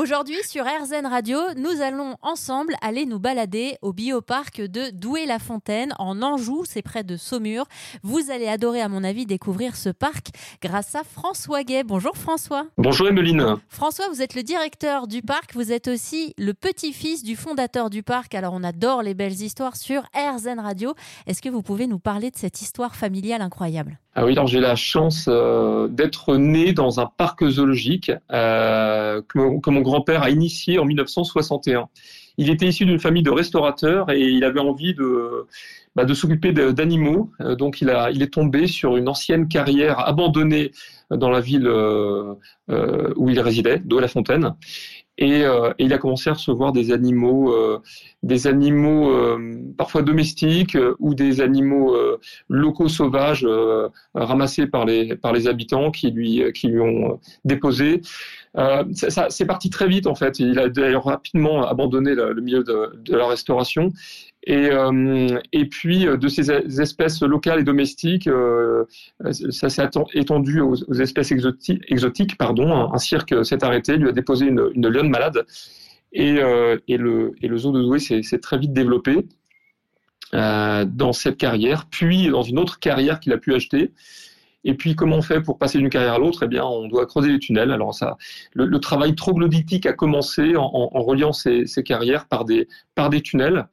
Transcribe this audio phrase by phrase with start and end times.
[0.00, 6.22] Aujourd'hui, sur RZN Radio, nous allons ensemble aller nous balader au bioparc de Douai-la-Fontaine, en
[6.22, 7.66] Anjou, c'est près de Saumur.
[8.02, 10.28] Vous allez adorer, à mon avis, découvrir ce parc
[10.62, 11.84] grâce à François Gay.
[11.84, 12.64] Bonjour François.
[12.78, 13.56] Bonjour Emeline.
[13.68, 18.02] François, vous êtes le directeur du parc, vous êtes aussi le petit-fils du fondateur du
[18.02, 18.34] parc.
[18.34, 20.94] Alors, on adore les belles histoires sur RZN Radio.
[21.26, 23.98] Est-ce que vous pouvez nous parler de cette histoire familiale incroyable?
[24.16, 29.38] Ah oui, alors j'ai la chance euh, d'être né dans un parc zoologique euh, que,
[29.38, 31.88] mon, que mon grand-père a initié en 1961.
[32.38, 35.46] Il était issu d'une famille de restaurateurs et il avait envie de,
[35.94, 37.30] bah, de s'occuper d'animaux.
[37.40, 40.72] Euh, donc il, est tombé sur une ancienne carrière abandonnée
[41.10, 42.34] dans la ville euh,
[42.70, 44.54] euh, où il résidait, d'Eau-la-Fontaine.
[45.20, 47.78] Et, euh, et, il a commencé à recevoir des animaux, euh,
[48.22, 51.94] des animaux euh, parfois domestiques ou des animaux
[52.48, 53.46] locaux sauvages
[54.14, 58.00] ramassés par les par les habitants qui lui qui lui ont déposé.
[58.54, 60.38] ça, c'est parti très vite en fait.
[60.38, 63.92] Il a d'ailleurs rapidement abandonné le, milieu de, la restauration
[64.44, 68.84] et, euh, et puis de ces espèces locales et domestiques, euh,
[69.50, 72.38] ça s'est étendu aux, espèces exotiques.
[72.38, 72.72] pardon.
[72.72, 75.44] Un, un cirque s'est arrêté, lui a déposé une, lionne malade,
[76.12, 79.26] et, euh, le, et zoo de Douai s'est très vite développé
[80.34, 83.92] euh, dans cette carrière, puis dans une autre carrière qu'il a pu acheter.
[84.62, 86.42] Et puis, comment on fait pour passer d'une carrière à l'autre?
[86.42, 87.70] Eh bien, on doit creuser les tunnels.
[87.70, 88.18] Alors, ça,
[88.52, 93.66] le, travail troglodytique a commencé en, reliant ces, carrières par des tunnels.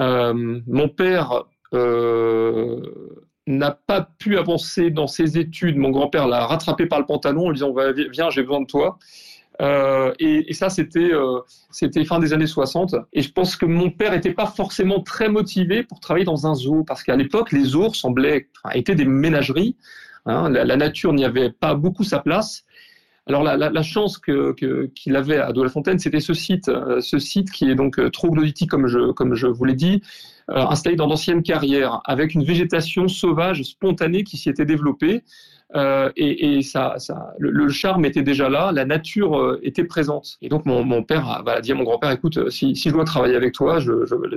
[0.00, 2.80] Euh, mon père euh,
[3.46, 5.76] n'a pas pu avancer dans ses études.
[5.76, 7.74] Mon grand-père l'a rattrapé par le pantalon en lui disant
[8.10, 8.98] Viens, j'ai besoin de toi.
[9.60, 11.10] Euh, et, ça, c'était
[12.04, 12.96] fin des années 60.
[13.12, 16.54] Et je pense que mon père n'était pas forcément très motivé pour travailler dans un
[16.54, 19.76] zoo, parce qu'à l'époque, les zoos semblaient étaient des ménageries.
[20.24, 22.64] Hein, la, nature n'y avait pas beaucoup sa place.
[23.26, 27.00] Alors la, la, la chance que, que, qu'il avait à Douai-la-Fontaine, c'était ce site, euh,
[27.00, 30.02] ce site qui est donc euh, troglodytique comme je, comme je vous l'ai dit,
[30.52, 35.22] euh, installé dans d'anciennes carrières, avec une végétation sauvage spontanée qui s'y était développée.
[35.74, 36.96] Euh, et, ça,
[37.38, 40.36] le, charme était déjà là, la nature euh, était présente.
[40.42, 43.36] Et donc mon, père a, va dit à mon grand-père, écoute, si, je dois travailler
[43.36, 43.78] avec toi,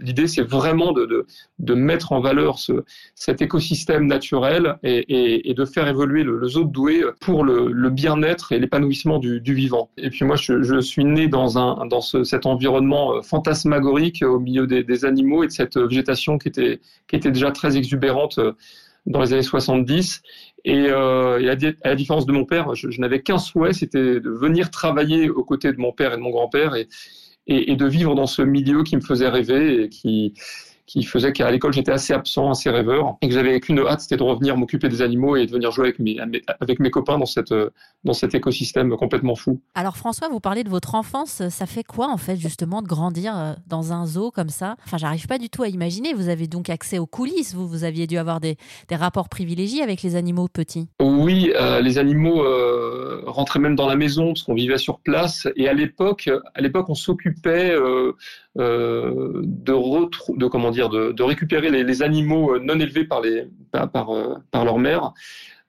[0.00, 1.26] l'idée c'est vraiment de,
[1.58, 2.84] de, mettre en valeur ce,
[3.14, 8.52] cet écosystème naturel et, de faire évoluer le, le, zoo de Douai pour le, bien-être
[8.52, 9.90] et l'épanouissement du, vivant.
[9.96, 14.38] Et puis moi, je, je suis né dans, un, dans ce, cet environnement fantasmagorique au
[14.38, 15.99] milieu des, des, animaux et de cette végétation
[16.38, 18.38] qui était, qui était déjà très exubérante
[19.06, 20.22] dans les années 70.
[20.64, 24.20] Et, euh, et à, la différence de mon père, je, je n'avais qu'un souhait, c'était
[24.20, 26.88] de venir travailler aux côtés de mon père et de mon grand-père et,
[27.46, 30.34] et, et, de vivre dans ce milieu qui me faisait rêver et qui,
[30.90, 34.16] qui faisait qu'à l'école j'étais assez absent, assez rêveur, et que j'avais qu'une hâte, c'était
[34.16, 36.16] de revenir m'occuper des animaux et de venir jouer avec mes,
[36.60, 37.54] avec mes copains dans, cette,
[38.02, 39.60] dans cet écosystème complètement fou.
[39.76, 43.38] Alors François, vous parlez de votre enfance, ça fait quoi en fait justement de grandir
[43.38, 44.74] euh, dans un zoo comme ça?
[44.84, 46.12] Enfin, j'arrive pas du tout à imaginer.
[46.12, 48.56] Vous avez donc accès aux coulisses, vous, vous aviez dû avoir des,
[48.88, 50.88] des rapports privilégiés avec les animaux petits.
[51.00, 52.89] Oui, euh, les animaux euh,
[53.26, 56.88] rentraient même dans la maison parce qu'on vivait sur place, et à l'époque, à l'époque,
[56.88, 58.12] on s'occupait euh,
[58.58, 64.10] euh, de, comment dire de, de récupérer les, animaux non élevés par les par par,
[64.10, 65.12] euh, leur mère.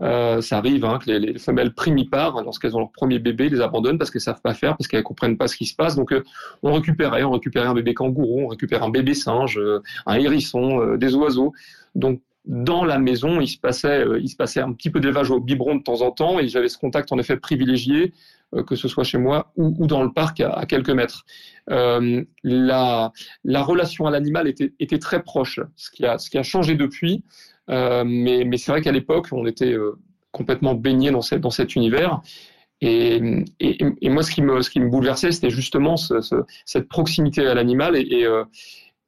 [0.00, 3.60] Euh, ça arrive hein, que les, les, femelles primipares, lorsqu'elles ont leur premier bébé, les
[3.60, 5.96] abandonnent parce qu'elles savent pas faire, parce qu'elles comprennent pas ce qui se passe.
[5.96, 6.22] Donc, euh,
[6.62, 10.96] on récupérait, on récupérait un bébé kangourou, on récupère un bébé singe, euh, un hérisson,
[10.96, 11.52] des oiseaux.
[11.94, 15.40] Donc, dans la maison, il se passait, il se passait un petit peu d'élevage au
[15.40, 18.12] biberon de temps en temps, et j'avais ce contact en effet privilégié
[18.54, 21.26] euh, que ce soit chez moi ou, dans le parc à, quelques mètres.
[21.70, 23.12] Euh, la,
[23.44, 27.24] la, relation à l'animal était, très proche, ce qui a, changé depuis.
[27.68, 29.98] Euh, mais, c'est vrai qu'à l'époque, on était euh,
[30.32, 32.22] complètement baigné dans, cet univers.
[32.80, 38.44] Et, moi, ce qui me, bouleversait, c'était justement ce, ce, cette proximité à l'animal euh,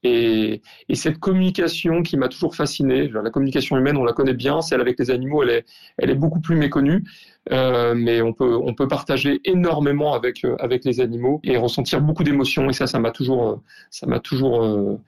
[0.03, 3.09] et, et, cette communication qui m'a toujours fasciné.
[3.09, 5.66] La communication humaine, on la connaît bien, celle avec les animaux, elle est,
[5.99, 7.05] elle est beaucoup plus méconnue.
[7.53, 12.00] Euh, mais on peut, on peut partager énormément avec, euh, avec les animaux et ressentir
[12.00, 12.69] beaucoup d'émotions.
[12.71, 13.57] Et ça, ça m'a toujours, euh,
[13.91, 15.01] ça m'a toujours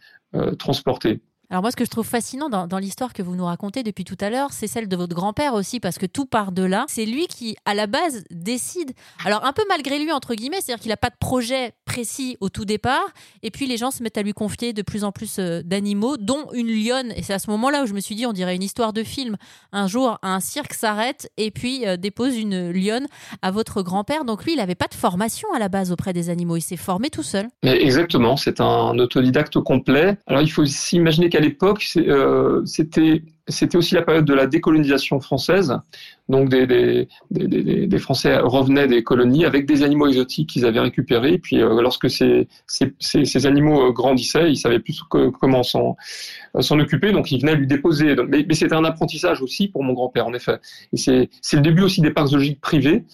[0.59, 1.21] transporté.
[1.53, 4.17] Alors moi, ce que je trouve fascinant dans, l'histoire que vous nous racontez depuis tout
[4.23, 6.87] à l'heure, c'est celle de votre grand-père aussi, parce que tout part de là.
[6.89, 8.93] C'est lui qui, à la base, décide.
[9.27, 12.49] Alors un peu malgré lui, entre guillemets, c'est-à-dire qu'il n'a pas de projet précis au
[12.49, 13.05] tout départ,
[13.43, 16.17] et puis les gens se mettent à lui confier de plus en plus euh, d'animaux,
[16.17, 17.13] dont une lionne.
[17.17, 19.03] Et c'est à ce moment-là où je me suis dit, on dirait une histoire de
[19.03, 19.37] film.
[19.73, 23.09] Un jour, un cirque s'arrête et puis euh, dépose une lionne
[23.43, 24.25] à votre grand-père.
[24.25, 26.57] Donc lui, il n'avait pas de formation à la base auprès des animaux.
[26.57, 27.49] Il s'est formé tout seul.
[27.63, 30.17] Mais exactement, c'est un autodidacte complet.
[30.27, 35.21] Alors il faut s'imaginer qu'à l'époque, euh, c'était c'était aussi la période de la décolonisation
[35.21, 35.77] française.
[36.29, 37.09] Donc des,
[37.99, 41.39] Français revenaient des colonies avec des animaux exotiques qu'ils avaient récupérés.
[41.39, 45.97] Puis euh, lorsque ces, ces, animaux euh, grandissaient, ils savaient plus comment s'en
[46.61, 48.15] s'en occuper, donc ils venaient lui déposer.
[48.29, 50.59] Mais, c'était un apprentissage aussi pour mon grand-père, en effet.
[50.93, 53.05] Et c'est le début aussi des parcs zoologiques privés.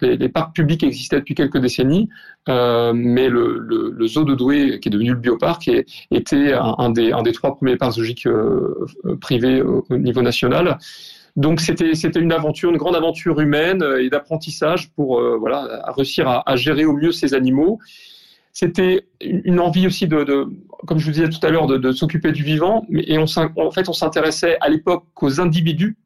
[0.00, 2.08] Les, parcs publics existaient depuis quelques décennies,
[2.48, 5.68] euh, mais le, zoo de Douai, qui est devenu le bioparc,
[6.10, 8.86] était un, des, un des trois premiers parcs zoologiques euh,
[9.20, 10.78] privés au niveau national.
[11.36, 15.40] Donc c'était une aventure, une grande aventure humaine euh, et d'apprentissage pour euh,
[15.88, 17.80] réussir à, gérer au mieux ces animaux.
[18.52, 20.46] C'était une envie aussi de,
[20.86, 22.86] comme je vous disais tout à l'heure, de, s'occuper du vivant.
[22.92, 23.26] Et en
[23.72, 25.96] fait on s'intéressait à l'époque aux individus.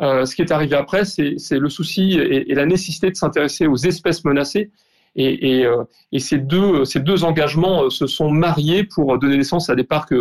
[0.00, 3.76] Euh, ce qui est arrivé après, c'est le souci et, la nécessité de s'intéresser aux
[3.76, 4.70] espèces menacées.
[5.14, 9.68] Et, et, euh, et, ces, deux, ces deux engagements se sont mariés pour donner naissance
[9.68, 10.14] à des parcs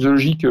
[0.00, 0.46] zoologiques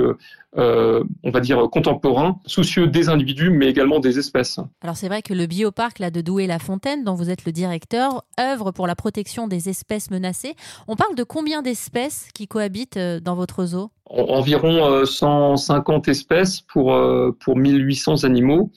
[0.58, 4.60] euh, on va dire, contemporain, soucieux des individus, mais également des espèces.
[4.82, 8.72] Alors c'est vrai que le bioparc là, de Douai-la-Fontaine, dont vous êtes le directeur, œuvre
[8.72, 10.56] pour la protection des espèces menacées.
[10.90, 13.92] On parle de combien d'espèces qui cohabitent euh, dans votre zoo?
[14.08, 16.94] Environ 150 euh, espèces pour,
[17.40, 18.72] pour 1800 animaux,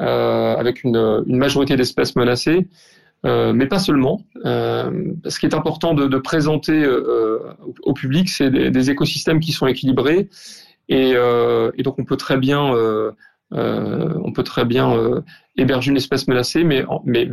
[0.00, 0.96] euh, avec une,
[1.26, 2.68] une majorité d'espèces menacées.
[3.24, 4.22] Euh, mais pas seulement.
[4.44, 7.38] Euh, ce qui est important de, présenter euh,
[7.82, 10.28] au public, c'est des, écosystèmes qui sont équilibrés
[10.88, 11.14] et,
[11.84, 12.74] donc on peut très bien,
[13.52, 15.22] on peut très bien
[15.56, 16.84] héberger une espèce menacée, mais,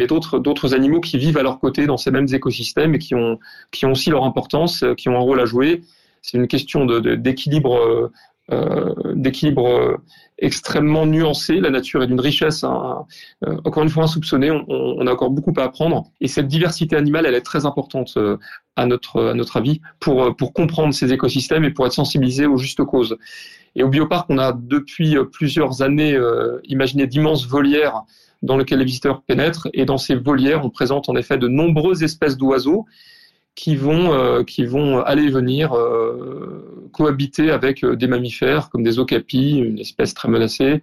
[0.07, 3.39] d'autres, animaux qui vivent à leur côté dans ces mêmes écosystèmes et qui ont,
[3.71, 5.81] qui ont aussi leur importance, qui ont un rôle à jouer.
[6.21, 8.11] C'est une question d'équilibre
[8.51, 10.01] euh, d'équilibre
[10.39, 11.59] extrêmement nuancé.
[11.59, 13.05] La nature est d'une richesse, hein,
[13.45, 14.49] euh, encore une fois insoupçonnée.
[14.49, 16.05] On, a encore beaucoup à apprendre.
[16.19, 18.37] Et cette diversité animale, elle est très importante euh,
[18.75, 23.17] à notre, avis pour, pour comprendre ces écosystèmes et pour être sensibilisé aux justes causes.
[23.75, 26.17] Et au bioparc, on a depuis plusieurs années
[26.63, 28.03] imaginé d'immenses volières
[28.41, 29.67] dans lesquelles les visiteurs pénètrent.
[29.73, 32.85] Et dans ces volières, on présente en effet de nombreuses espèces d'oiseaux
[33.59, 38.83] qui vont, euh, qui vont aller et venir euh, cohabiter avec euh, des mammifères comme
[38.83, 40.81] des okapis, une espèce très menacée,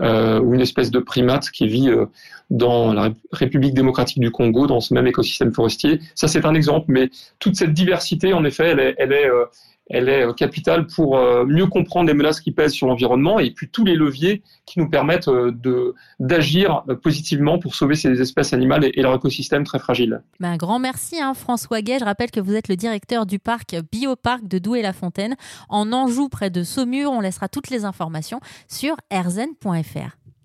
[0.00, 2.06] euh, ou une espèce de primate qui vit euh,
[2.50, 6.00] dans la République démocratique du Congo, dans ce même écosystème forestier.
[6.14, 9.44] Ça, c'est un exemple, mais toute cette diversité, en effet, elle est, elle est, euh,
[9.90, 13.50] elle est euh, capitale pour euh, mieux comprendre les menaces qui pèsent sur l'environnement et
[13.50, 18.52] puis tous les leviers qui nous permettent euh, de d'agir positivement pour sauver ces espèces
[18.52, 20.22] animales et, et leur écosystème très fragile.
[20.40, 21.98] Ben, un grand merci hein, François Gay.
[22.00, 25.36] Je rappelle que vous êtes le directeur du parc Bioparc de Douai-la-Fontaine
[25.68, 27.10] en Anjou près de Saumur.
[27.12, 30.23] On laissera toutes les informations sur erzen.fr francefinearts.fr.